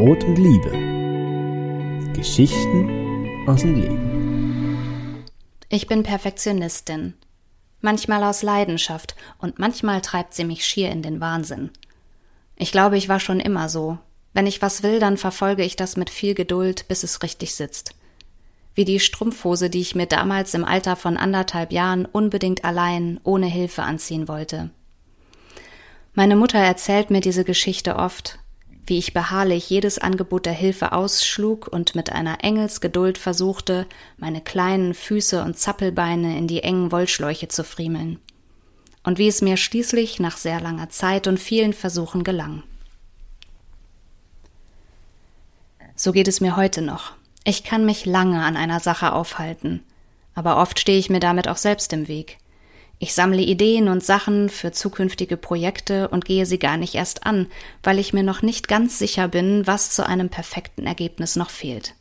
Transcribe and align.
Brot 0.00 0.24
und 0.24 0.36
Liebe. 0.36 0.70
Geschichten 2.14 3.28
aus 3.46 3.60
dem 3.60 3.74
Leben. 3.74 5.26
Ich 5.68 5.88
bin 5.88 6.04
Perfektionistin. 6.04 7.12
Manchmal 7.82 8.24
aus 8.24 8.42
Leidenschaft 8.42 9.14
und 9.40 9.58
manchmal 9.58 10.00
treibt 10.00 10.32
sie 10.32 10.44
mich 10.44 10.64
schier 10.64 10.90
in 10.90 11.02
den 11.02 11.20
Wahnsinn. 11.20 11.68
Ich 12.56 12.72
glaube, 12.72 12.96
ich 12.96 13.10
war 13.10 13.20
schon 13.20 13.40
immer 13.40 13.68
so. 13.68 13.98
Wenn 14.32 14.46
ich 14.46 14.62
was 14.62 14.82
will, 14.82 15.00
dann 15.00 15.18
verfolge 15.18 15.64
ich 15.64 15.76
das 15.76 15.98
mit 15.98 16.08
viel 16.08 16.32
Geduld, 16.32 16.88
bis 16.88 17.02
es 17.02 17.22
richtig 17.22 17.54
sitzt. 17.54 17.94
Wie 18.74 18.86
die 18.86 19.00
Strumpfhose, 19.00 19.68
die 19.68 19.82
ich 19.82 19.94
mir 19.94 20.06
damals 20.06 20.54
im 20.54 20.64
Alter 20.64 20.96
von 20.96 21.18
anderthalb 21.18 21.72
Jahren 21.72 22.06
unbedingt 22.06 22.64
allein, 22.64 23.20
ohne 23.22 23.48
Hilfe 23.48 23.82
anziehen 23.82 24.28
wollte. 24.28 24.70
Meine 26.14 26.36
Mutter 26.36 26.58
erzählt 26.58 27.10
mir 27.10 27.20
diese 27.20 27.44
Geschichte 27.44 27.96
oft, 27.96 28.38
wie 28.86 28.98
ich 28.98 29.12
beharrlich 29.12 29.68
jedes 29.70 29.98
Angebot 29.98 30.46
der 30.46 30.52
Hilfe 30.52 30.92
ausschlug 30.92 31.68
und 31.68 31.94
mit 31.94 32.10
einer 32.10 32.42
Engelsgeduld 32.42 33.18
versuchte, 33.18 33.86
meine 34.16 34.40
kleinen 34.40 34.94
Füße 34.94 35.42
und 35.44 35.58
Zappelbeine 35.58 36.36
in 36.36 36.48
die 36.48 36.62
engen 36.62 36.90
Wollschläuche 36.92 37.48
zu 37.48 37.64
friemeln. 37.64 38.18
Und 39.02 39.18
wie 39.18 39.28
es 39.28 39.42
mir 39.42 39.56
schließlich 39.56 40.20
nach 40.20 40.36
sehr 40.36 40.60
langer 40.60 40.88
Zeit 40.90 41.26
und 41.26 41.38
vielen 41.38 41.72
Versuchen 41.72 42.24
gelang. 42.24 42.62
So 45.96 46.12
geht 46.12 46.28
es 46.28 46.40
mir 46.40 46.56
heute 46.56 46.82
noch. 46.82 47.12
Ich 47.44 47.64
kann 47.64 47.84
mich 47.84 48.06
lange 48.06 48.42
an 48.42 48.56
einer 48.56 48.80
Sache 48.80 49.12
aufhalten, 49.12 49.82
aber 50.34 50.56
oft 50.56 50.78
stehe 50.78 50.98
ich 50.98 51.10
mir 51.10 51.20
damit 51.20 51.48
auch 51.48 51.56
selbst 51.56 51.92
im 51.92 52.08
Weg. 52.08 52.38
Ich 53.02 53.14
sammle 53.14 53.40
Ideen 53.40 53.88
und 53.88 54.04
Sachen 54.04 54.50
für 54.50 54.72
zukünftige 54.72 55.38
Projekte 55.38 56.08
und 56.08 56.26
gehe 56.26 56.44
sie 56.44 56.58
gar 56.58 56.76
nicht 56.76 56.94
erst 56.94 57.24
an, 57.24 57.46
weil 57.82 57.98
ich 57.98 58.12
mir 58.12 58.22
noch 58.22 58.42
nicht 58.42 58.68
ganz 58.68 58.98
sicher 58.98 59.26
bin, 59.26 59.66
was 59.66 59.90
zu 59.90 60.06
einem 60.06 60.28
perfekten 60.28 60.86
Ergebnis 60.86 61.34
noch 61.34 61.48
fehlt. 61.48 61.94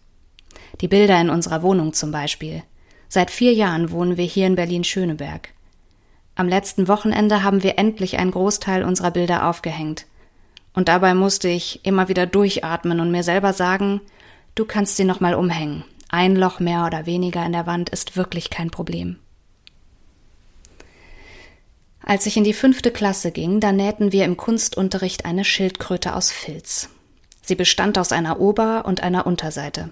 Die 0.81 0.89
Bilder 0.89 1.19
in 1.21 1.29
unserer 1.29 1.63
Wohnung 1.63 1.93
zum 1.93 2.11
Beispiel. 2.11 2.63
Seit 3.07 3.31
vier 3.31 3.53
Jahren 3.53 3.91
wohnen 3.91 4.17
wir 4.17 4.25
hier 4.25 4.45
in 4.45 4.55
Berlin-Schöneberg. 4.55 5.53
Am 6.35 6.49
letzten 6.49 6.89
Wochenende 6.89 7.43
haben 7.43 7.63
wir 7.63 7.79
endlich 7.79 8.17
einen 8.17 8.31
Großteil 8.31 8.83
unserer 8.83 9.11
Bilder 9.11 9.47
aufgehängt. 9.47 10.05
Und 10.73 10.89
dabei 10.89 11.13
musste 11.13 11.47
ich 11.47 11.85
immer 11.85 12.09
wieder 12.09 12.25
durchatmen 12.25 12.99
und 12.99 13.09
mir 13.09 13.23
selber 13.23 13.53
sagen, 13.53 14.01
du 14.53 14.65
kannst 14.65 14.97
sie 14.97 15.05
nochmal 15.05 15.33
umhängen. 15.33 15.85
Ein 16.09 16.35
Loch 16.35 16.59
mehr 16.59 16.85
oder 16.85 17.05
weniger 17.05 17.45
in 17.45 17.53
der 17.53 17.67
Wand 17.67 17.89
ist 17.89 18.17
wirklich 18.17 18.49
kein 18.49 18.69
Problem. 18.69 19.15
Als 22.03 22.25
ich 22.25 22.37
in 22.37 22.43
die 22.43 22.53
fünfte 22.53 22.91
Klasse 22.91 23.31
ging, 23.31 23.59
da 23.59 23.71
nähten 23.71 24.11
wir 24.11 24.25
im 24.25 24.37
Kunstunterricht 24.37 25.25
eine 25.25 25.43
Schildkröte 25.43 26.15
aus 26.15 26.31
Filz. 26.31 26.89
Sie 27.41 27.55
bestand 27.55 27.97
aus 27.97 28.11
einer 28.11 28.39
Ober- 28.39 28.85
und 28.85 29.03
einer 29.03 29.27
Unterseite. 29.27 29.89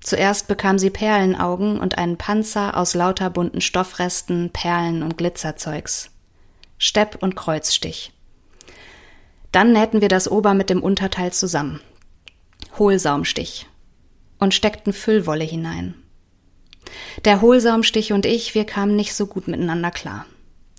Zuerst 0.00 0.48
bekam 0.48 0.78
sie 0.78 0.90
Perlenaugen 0.90 1.78
und 1.78 1.98
einen 1.98 2.16
Panzer 2.16 2.76
aus 2.76 2.94
lauter 2.94 3.30
bunten 3.30 3.60
Stoffresten, 3.60 4.50
Perlen 4.50 5.02
und 5.02 5.18
Glitzerzeugs. 5.18 6.10
Stepp- 6.78 7.22
und 7.22 7.36
Kreuzstich. 7.36 8.12
Dann 9.52 9.72
nähten 9.72 10.00
wir 10.00 10.08
das 10.08 10.30
Ober 10.30 10.54
mit 10.54 10.70
dem 10.70 10.82
Unterteil 10.82 11.32
zusammen. 11.32 11.80
Hohlsaumstich. 12.78 13.66
Und 14.38 14.54
steckten 14.54 14.94
Füllwolle 14.94 15.44
hinein. 15.44 15.94
Der 17.26 17.42
Hohlsaumstich 17.42 18.12
und 18.14 18.24
ich, 18.24 18.54
wir 18.54 18.64
kamen 18.64 18.96
nicht 18.96 19.14
so 19.14 19.26
gut 19.26 19.48
miteinander 19.48 19.90
klar. 19.90 20.24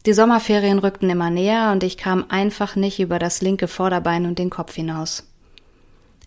Die 0.06 0.14
Sommerferien 0.14 0.80
rückten 0.80 1.10
immer 1.12 1.30
näher 1.30 1.72
und 1.72 1.84
ich 1.84 1.96
kam 1.96 2.26
einfach 2.30 2.76
nicht 2.76 3.00
über 3.00 3.20
das 3.20 3.42
linke 3.42 3.68
Vorderbein 3.68 4.26
und 4.26 4.40
den 4.40 4.50
Kopf 4.50 4.74
hinaus. 4.74 5.28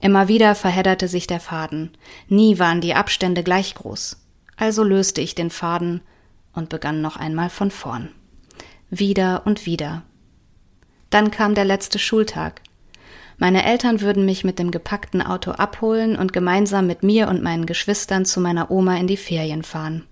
Immer 0.00 0.28
wieder 0.28 0.54
verhedderte 0.54 1.08
sich 1.08 1.26
der 1.26 1.40
Faden. 1.40 1.90
Nie 2.28 2.58
waren 2.58 2.80
die 2.80 2.94
Abstände 2.94 3.42
gleich 3.42 3.74
groß. 3.74 4.18
Also 4.56 4.84
löste 4.84 5.20
ich 5.20 5.34
den 5.34 5.50
Faden 5.50 6.02
und 6.52 6.68
begann 6.68 7.00
noch 7.00 7.16
einmal 7.16 7.50
von 7.50 7.72
vorn. 7.72 8.10
Wieder 8.90 9.42
und 9.44 9.66
wieder. 9.66 10.02
Dann 11.10 11.32
kam 11.32 11.56
der 11.56 11.64
letzte 11.64 11.98
Schultag. 11.98 12.60
Meine 13.38 13.64
Eltern 13.64 14.00
würden 14.00 14.24
mich 14.24 14.44
mit 14.44 14.60
dem 14.60 14.70
gepackten 14.70 15.20
Auto 15.20 15.50
abholen 15.50 16.16
und 16.16 16.32
gemeinsam 16.32 16.86
mit 16.86 17.02
mir 17.02 17.26
und 17.26 17.42
meinen 17.42 17.66
Geschwistern 17.66 18.24
zu 18.24 18.40
meiner 18.40 18.70
Oma 18.70 18.96
in 18.98 19.08
die 19.08 19.16
Ferien 19.16 19.64
fahren. 19.64 20.06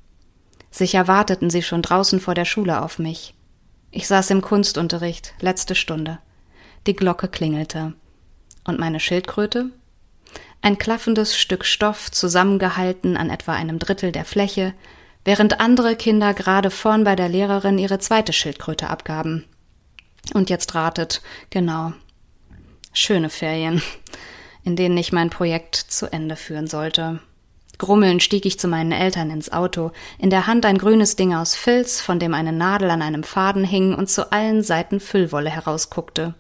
Sicher 0.73 1.07
warteten 1.07 1.51
sie 1.51 1.63
schon 1.63 1.83
draußen 1.83 2.19
vor 2.19 2.35
der 2.35 2.45
Schule 2.45 2.83
auf 2.83 2.99
mich. 2.99 3.35
Ich 3.95 4.07
saß 4.07 4.31
im 4.31 4.41
Kunstunterricht, 4.41 5.35
letzte 5.41 5.75
Stunde. 5.75 6.19
Die 6.87 6.97
Glocke 6.97 7.29
klingelte. 7.29 7.93
Und 8.65 8.79
meine 8.81 8.99
Schildkröte? 8.99 9.71
Ein 10.63 10.79
klaffendes 10.79 11.37
Stück 11.37 11.67
Stoff, 11.67 12.11
zusammengehalten 12.11 13.19
an 13.19 13.29
etwa 13.29 13.53
einem 13.53 13.79
Drittel 13.79 14.11
der 14.11 14.25
Fläche, 14.25 14.73
während 15.27 15.61
andere 15.61 15.95
Kinder 15.95 16.33
gerade 16.33 16.71
vorn 16.71 17.05
bei 17.05 17.17
der 17.17 17.29
Lehrerin 17.29 17.77
ihre 17.77 17.99
zweite 17.99 18.33
Schildkröte 18.33 18.89
abgaben. 18.89 19.45
Und 20.33 20.49
jetzt 20.49 20.75
ratet, 20.75 21.21
genau. 21.51 21.93
Schöne 22.95 23.29
Ferien, 23.29 23.83
in 24.65 24.75
denen 24.75 24.97
ich 24.97 25.13
mein 25.13 25.29
Projekt 25.29 25.77
zu 25.77 26.11
Ende 26.11 26.37
führen 26.37 26.67
sollte. 26.67 27.21
Grummelnd 27.83 28.23
stieg 28.23 28.47
ich 28.47 28.61
zu 28.61 28.69
meinen 28.69 28.93
Eltern 28.93 29.31
ins 29.31 29.51
Auto, 29.51 29.91
in 30.17 30.31
der 30.31 30.47
Hand 30.47 30.65
ein 30.67 30.79
grünes 30.79 31.17
Ding 31.17 31.35
aus 31.35 31.57
Filz, 31.57 32.01
von 32.01 32.21
dem 32.21 32.33
eine 32.33 32.53
Nadel 32.53 32.89
an 32.91 33.03
einem 33.03 33.25
Faden 33.25 33.65
hing 33.65 33.93
und 33.93 34.09
zu 34.09 34.31
allen 34.31 34.63
Seiten 34.63 35.01
Füllwolle 35.01 35.51
herausguckte. 35.51 36.35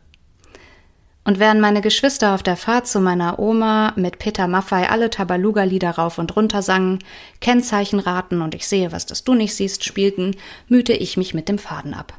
Und 1.25 1.41
während 1.41 1.60
meine 1.60 1.81
Geschwister 1.81 2.36
auf 2.36 2.44
der 2.44 2.56
Fahrt 2.56 2.86
zu 2.86 3.00
meiner 3.00 3.41
Oma 3.41 3.92
mit 3.97 4.20
Peter 4.20 4.47
Maffei 4.47 4.88
alle 4.88 5.10
Tabaluga-Lieder 5.10 5.91
rauf 5.91 6.19
und 6.19 6.36
runter 6.36 6.62
sangen, 6.62 7.00
Kennzeichen 7.41 7.98
raten 7.98 8.41
und 8.41 8.54
ich 8.54 8.69
sehe, 8.69 8.92
was 8.92 9.06
das 9.06 9.25
du 9.25 9.34
nicht 9.34 9.56
siehst, 9.56 9.82
spielten, 9.82 10.36
mühte 10.69 10.92
ich 10.92 11.16
mich 11.16 11.34
mit 11.34 11.48
dem 11.48 11.58
Faden 11.58 11.94
ab. 11.94 12.16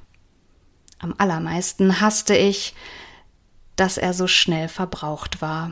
Am 0.99 1.15
allermeisten 1.17 2.01
hasste 2.01 2.35
ich, 2.35 2.75
dass 3.77 3.97
er 3.97 4.13
so 4.13 4.27
schnell 4.27 4.67
verbraucht 4.67 5.41
war 5.41 5.71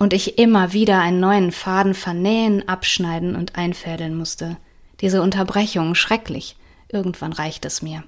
und 0.00 0.14
ich 0.14 0.38
immer 0.38 0.72
wieder 0.72 0.98
einen 1.00 1.20
neuen 1.20 1.52
Faden 1.52 1.92
vernähen, 1.92 2.66
abschneiden 2.66 3.36
und 3.36 3.56
einfädeln 3.56 4.16
musste. 4.16 4.56
Diese 5.02 5.20
Unterbrechung 5.20 5.94
schrecklich. 5.94 6.56
Irgendwann 6.88 7.34
reicht 7.34 7.66
es 7.66 7.82
mir. 7.82 8.02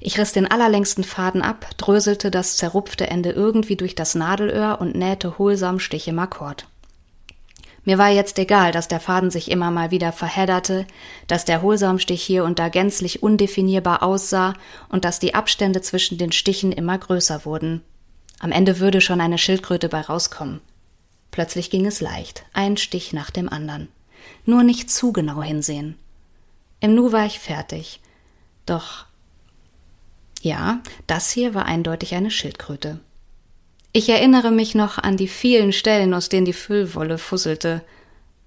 Ich 0.00 0.18
riss 0.18 0.32
den 0.32 0.50
allerlängsten 0.50 1.04
Faden 1.04 1.42
ab, 1.42 1.70
dröselte 1.78 2.32
das 2.32 2.56
zerrupfte 2.56 3.06
Ende 3.06 3.30
irgendwie 3.30 3.76
durch 3.76 3.94
das 3.94 4.16
Nadelöhr 4.16 4.78
und 4.80 4.96
nähte 4.96 5.38
hohlsam 5.38 5.78
Stich 5.78 6.08
im 6.08 6.18
Akkord. 6.18 6.66
Mir 7.84 7.98
war 7.98 8.08
jetzt 8.08 8.36
egal, 8.40 8.72
dass 8.72 8.88
der 8.88 8.98
Faden 8.98 9.30
sich 9.30 9.48
immer 9.48 9.70
mal 9.70 9.92
wieder 9.92 10.10
verhedderte, 10.10 10.88
dass 11.28 11.44
der 11.44 11.62
Hohlsaumstich 11.62 12.20
hier 12.20 12.42
und 12.42 12.58
da 12.58 12.68
gänzlich 12.68 13.22
undefinierbar 13.22 14.02
aussah 14.02 14.54
und 14.88 15.04
dass 15.04 15.20
die 15.20 15.36
Abstände 15.36 15.80
zwischen 15.82 16.18
den 16.18 16.32
Stichen 16.32 16.72
immer 16.72 16.98
größer 16.98 17.44
wurden. 17.44 17.82
Am 18.40 18.50
Ende 18.50 18.80
würde 18.80 19.00
schon 19.00 19.20
eine 19.20 19.38
Schildkröte 19.38 19.88
bei 19.88 20.00
rauskommen. 20.00 20.60
Plötzlich 21.36 21.68
ging 21.68 21.84
es 21.84 22.00
leicht, 22.00 22.46
ein 22.54 22.78
Stich 22.78 23.12
nach 23.12 23.30
dem 23.30 23.50
anderen. 23.50 23.88
Nur 24.46 24.62
nicht 24.62 24.90
zu 24.90 25.12
genau 25.12 25.42
hinsehen. 25.42 25.98
Im 26.80 26.94
Nu 26.94 27.12
war 27.12 27.26
ich 27.26 27.40
fertig. 27.40 28.00
Doch 28.64 29.04
ja, 30.40 30.80
das 31.06 31.30
hier 31.30 31.52
war 31.52 31.66
eindeutig 31.66 32.14
eine 32.14 32.30
Schildkröte. 32.30 33.00
Ich 33.92 34.08
erinnere 34.08 34.50
mich 34.50 34.74
noch 34.74 34.96
an 34.96 35.18
die 35.18 35.28
vielen 35.28 35.74
Stellen, 35.74 36.14
aus 36.14 36.30
denen 36.30 36.46
die 36.46 36.54
Füllwolle 36.54 37.18
fusselte, 37.18 37.84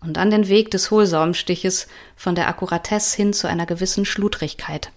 und 0.01 0.17
an 0.17 0.31
den 0.31 0.47
Weg 0.47 0.71
des 0.71 0.89
Hohlsaumstiches 0.89 1.87
von 2.15 2.33
der 2.33 2.47
Akkuratesse 2.47 3.17
hin 3.17 3.33
zu 3.33 3.45
einer 3.45 3.67
gewissen 3.67 4.03
Schludrigkeit. 4.03 4.91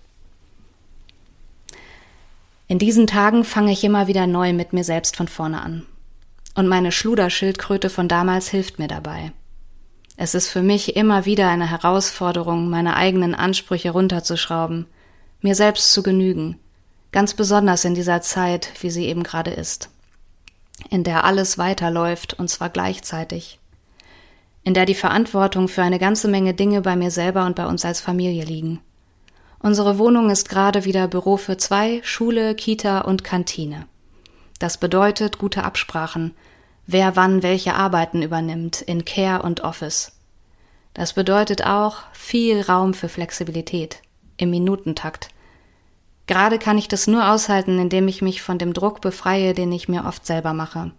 In 2.69 2.78
diesen 2.78 3.06
Tagen 3.06 3.44
fange 3.44 3.72
ich 3.72 3.84
immer 3.84 4.06
wieder 4.06 4.26
neu 4.26 4.54
mit 4.54 4.72
mir 4.72 4.82
selbst 4.82 5.14
von 5.14 5.28
vorne 5.28 5.60
an. 5.60 5.86
Und 6.54 6.69
meine 6.69 6.93
Schluderschildkröte 6.93 7.89
von 7.89 8.09
damals 8.09 8.49
hilft 8.49 8.78
mir 8.78 8.89
dabei. 8.89 9.33
Es 10.16 10.34
ist 10.34 10.49
für 10.49 10.63
mich 10.63 10.97
immer 10.97 11.25
wieder 11.25 11.49
eine 11.49 11.71
Herausforderung, 11.71 12.69
meine 12.69 12.97
eigenen 12.97 13.34
Ansprüche 13.34 13.91
runterzuschrauben, 13.91 14.87
mir 15.41 15.54
selbst 15.54 15.93
zu 15.93 16.03
genügen, 16.03 16.59
ganz 17.10 17.34
besonders 17.34 17.84
in 17.84 17.95
dieser 17.95 18.21
Zeit, 18.21 18.71
wie 18.81 18.91
sie 18.91 19.07
eben 19.07 19.22
gerade 19.22 19.51
ist, 19.51 19.89
in 20.91 21.03
der 21.03 21.25
alles 21.25 21.57
weiterläuft 21.59 22.34
und 22.34 22.49
zwar 22.49 22.69
gleichzeitig, 22.69 23.59
in 24.63 24.75
der 24.75 24.87
die 24.87 24.95
Verantwortung 24.95 25.69
für 25.69 25.83
eine 25.83 25.98
ganze 25.98 26.28
Menge 26.28 26.55
Dinge 26.55 26.83
bei 26.83 26.95
mir 26.95 27.10
selber 27.10 27.47
und 27.47 27.57
bei 27.57 27.66
uns 27.66 27.84
als 27.84 28.01
Familie 28.01 28.45
liegen. 28.45 28.81
Unsere 29.59 29.98
Wohnung 29.98 30.31
ist 30.31 30.48
gerade 30.48 30.84
wieder 30.84 31.09
Büro 31.09 31.37
für 31.37 31.57
zwei, 31.57 32.01
Schule, 32.03 32.55
Kita 32.55 33.01
und 33.01 33.25
Kantine. 33.25 33.87
Das 34.62 34.78
bedeutet 34.78 35.38
gute 35.38 35.64
Absprachen, 35.64 36.36
wer 36.86 37.16
wann 37.16 37.42
welche 37.42 37.74
Arbeiten 37.74 38.22
übernimmt 38.22 38.80
in 38.80 39.04
Care 39.04 39.42
und 39.42 39.62
Office. 39.62 40.12
Das 40.94 41.14
bedeutet 41.14 41.66
auch 41.66 42.03
viel 42.12 42.60
Raum 42.60 42.94
für 42.94 43.09
Flexibilität 43.09 44.03
im 44.36 44.50
Minutentakt. 44.50 45.30
Gerade 46.28 46.60
kann 46.60 46.78
ich 46.78 46.86
das 46.86 47.09
nur 47.09 47.28
aushalten, 47.28 47.80
indem 47.80 48.06
ich 48.06 48.22
mich 48.22 48.41
von 48.41 48.56
dem 48.56 48.72
Druck 48.72 49.00
befreie, 49.00 49.53
den 49.53 49.72
ich 49.72 49.88
mir 49.88 50.04
oft 50.04 50.24
selber 50.24 50.53
mache. 50.53 50.92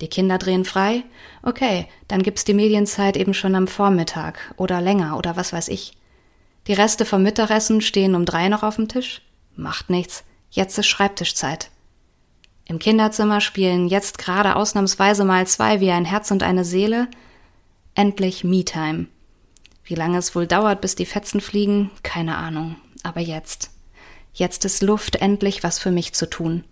Die 0.00 0.08
Kinder 0.08 0.36
drehen 0.36 0.64
frei? 0.64 1.04
Okay, 1.44 1.86
dann 2.08 2.24
gibt's 2.24 2.42
die 2.42 2.52
Medienzeit 2.52 3.16
eben 3.16 3.32
schon 3.32 3.54
am 3.54 3.68
Vormittag 3.68 4.52
oder 4.56 4.80
länger 4.80 5.16
oder 5.16 5.36
was 5.36 5.52
weiß 5.52 5.68
ich. 5.68 5.92
Die 6.66 6.72
Reste 6.74 7.04
vom 7.04 7.22
Mittagessen 7.22 7.80
stehen 7.80 8.16
um 8.16 8.24
drei 8.24 8.48
noch 8.48 8.64
auf 8.64 8.74
dem 8.74 8.88
Tisch? 8.88 9.22
Macht 9.54 9.88
nichts. 9.88 10.24
Jetzt 10.50 10.76
ist 10.78 10.88
Schreibtischzeit. 10.88 11.70
Im 12.68 12.78
Kinderzimmer 12.78 13.40
spielen 13.40 13.88
jetzt 13.88 14.18
gerade 14.18 14.54
ausnahmsweise 14.54 15.24
mal 15.24 15.46
zwei 15.46 15.80
wie 15.80 15.90
ein 15.90 16.04
Herz 16.04 16.30
und 16.30 16.42
eine 16.42 16.66
Seele. 16.66 17.08
Endlich 17.94 18.44
Me-Time. 18.44 19.06
Wie 19.84 19.94
lange 19.94 20.18
es 20.18 20.34
wohl 20.34 20.46
dauert, 20.46 20.82
bis 20.82 20.94
die 20.94 21.06
Fetzen 21.06 21.40
fliegen, 21.40 21.90
keine 22.02 22.36
Ahnung. 22.36 22.76
Aber 23.02 23.20
jetzt. 23.20 23.70
Jetzt 24.34 24.66
ist 24.66 24.82
Luft 24.82 25.16
endlich 25.16 25.62
was 25.62 25.78
für 25.78 25.90
mich 25.90 26.12
zu 26.12 26.28
tun. 26.28 26.62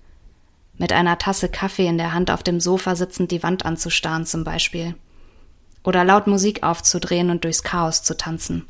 Mit 0.77 0.93
einer 0.93 1.17
Tasse 1.17 1.49
Kaffee 1.49 1.87
in 1.87 1.97
der 1.97 2.13
Hand 2.13 2.31
auf 2.31 2.43
dem 2.43 2.61
Sofa 2.61 2.95
sitzend 2.95 3.31
die 3.31 3.43
Wand 3.43 3.65
anzustarren 3.65 4.27
zum 4.27 4.45
Beispiel. 4.45 4.95
Oder 5.83 6.05
laut 6.05 6.27
Musik 6.27 6.63
aufzudrehen 6.63 7.31
und 7.31 7.45
durchs 7.45 7.63
Chaos 7.63 8.03
zu 8.03 8.19
tanzen. 8.19 8.69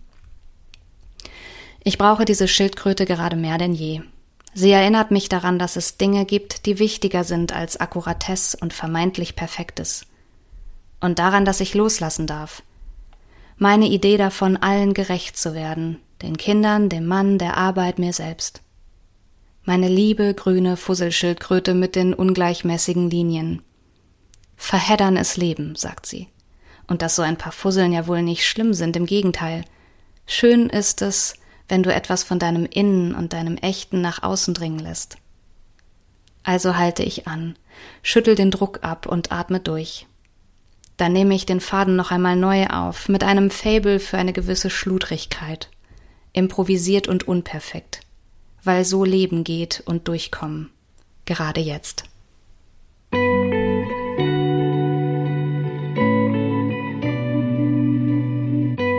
Ich 1.82 1.98
brauche 1.98 2.24
diese 2.24 2.46
Schildkröte 2.46 3.04
gerade 3.04 3.36
mehr 3.36 3.58
denn 3.58 3.74
je. 3.74 4.02
Sie 4.56 4.70
erinnert 4.70 5.10
mich 5.10 5.28
daran, 5.28 5.58
dass 5.58 5.76
es 5.76 5.98
Dinge 5.98 6.24
gibt, 6.24 6.66
die 6.66 6.78
wichtiger 6.78 7.24
sind 7.24 7.54
als 7.54 7.78
Akkuratesse 7.78 8.56
und 8.60 8.72
vermeintlich 8.72 9.36
Perfektes. 9.36 10.06
Und 10.98 11.18
daran, 11.18 11.44
dass 11.44 11.60
ich 11.60 11.74
loslassen 11.74 12.26
darf– 12.26 12.62
meine 13.58 13.86
Idee 13.86 14.18
davon, 14.18 14.58
allen 14.58 14.92
gerecht 14.92 15.38
zu 15.38 15.54
werden, 15.54 15.98
den 16.20 16.36
Kindern, 16.36 16.90
dem 16.90 17.06
Mann, 17.06 17.38
der 17.38 17.56
Arbeit, 17.56 17.98
mir 17.98 18.12
selbst. 18.12 18.60
Meine 19.64 19.88
liebe 19.88 20.34
grüne 20.34 20.76
Fusselschildkröte 20.76 21.72
mit 21.72 21.96
den 21.96 22.12
ungleichmäßigen 22.12 23.08
Linien. 23.08 23.62
Verheddern 24.56 25.16
ist 25.16 25.38
Leben, 25.38 25.74
sagt 25.74 26.04
sie. 26.04 26.28
Und 26.86 27.00
dass 27.00 27.16
so 27.16 27.22
ein 27.22 27.38
paar 27.38 27.50
Fusseln 27.50 27.92
ja 27.92 28.06
wohl 28.06 28.22
nicht 28.22 28.44
schlimm 28.44 28.74
sind, 28.74 28.94
im 28.94 29.06
Gegenteil. 29.06 29.64
Schön 30.26 30.68
ist 30.68 31.00
es, 31.00 31.34
wenn 31.68 31.82
du 31.82 31.92
etwas 31.92 32.22
von 32.22 32.38
deinem 32.38 32.66
Innen 32.66 33.14
und 33.14 33.32
deinem 33.32 33.56
Echten 33.56 34.00
nach 34.00 34.22
außen 34.22 34.54
dringen 34.54 34.78
lässt. 34.78 35.16
Also 36.42 36.76
halte 36.76 37.02
ich 37.02 37.26
an, 37.26 37.56
schüttel 38.02 38.34
den 38.34 38.50
Druck 38.50 38.80
ab 38.82 39.06
und 39.06 39.32
atme 39.32 39.60
durch. 39.60 40.06
Dann 40.96 41.12
nehme 41.12 41.34
ich 41.34 41.44
den 41.44 41.60
Faden 41.60 41.96
noch 41.96 42.10
einmal 42.10 42.36
neu 42.36 42.66
auf, 42.68 43.08
mit 43.08 43.24
einem 43.24 43.50
Fable 43.50 43.98
für 43.98 44.16
eine 44.16 44.32
gewisse 44.32 44.70
Schludrigkeit, 44.70 45.68
improvisiert 46.32 47.08
und 47.08 47.26
unperfekt, 47.28 48.00
weil 48.62 48.84
so 48.84 49.04
Leben 49.04 49.44
geht 49.44 49.82
und 49.86 50.08
durchkommen, 50.08 50.70
gerade 51.24 51.60
jetzt. 51.60 52.04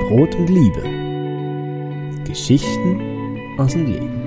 Brot 0.10 0.36
und 0.36 0.48
Liebe. 0.48 1.06
Geschichten 2.38 3.57
aus 3.57 3.74
dem 3.74 3.88
Leben. 3.88 4.27